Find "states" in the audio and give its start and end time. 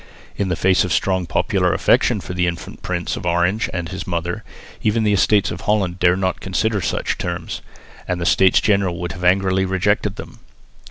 8.25-8.59